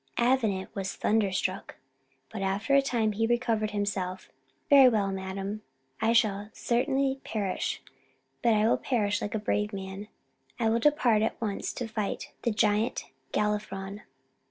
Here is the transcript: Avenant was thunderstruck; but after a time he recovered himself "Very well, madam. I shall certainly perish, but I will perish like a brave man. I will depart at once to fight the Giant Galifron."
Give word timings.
Avenant 0.17 0.73
was 0.73 0.95
thunderstruck; 0.95 1.75
but 2.31 2.41
after 2.41 2.73
a 2.73 2.81
time 2.81 3.11
he 3.11 3.27
recovered 3.27 3.69
himself 3.69 4.31
"Very 4.67 4.89
well, 4.89 5.11
madam. 5.11 5.61
I 6.01 6.11
shall 6.11 6.49
certainly 6.53 7.21
perish, 7.23 7.83
but 8.41 8.55
I 8.55 8.67
will 8.67 8.77
perish 8.79 9.21
like 9.21 9.35
a 9.35 9.37
brave 9.37 9.71
man. 9.73 10.07
I 10.59 10.69
will 10.69 10.79
depart 10.79 11.21
at 11.21 11.39
once 11.39 11.71
to 11.73 11.87
fight 11.87 12.31
the 12.41 12.49
Giant 12.49 13.11
Galifron." 13.31 14.01